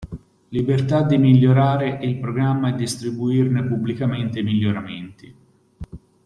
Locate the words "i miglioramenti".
4.39-5.35